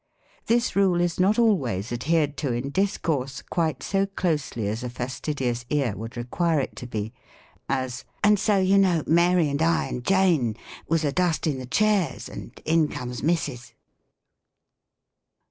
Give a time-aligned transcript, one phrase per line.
[0.47, 5.63] This rule is not always adhered to in discourse quite so closely as a fastidious
[5.69, 7.13] ear would require it to be:
[7.69, 12.27] as," And so, you know, Mary, and I, and Jane was a dusting the chairs,
[12.29, 13.75] and in comes Missus."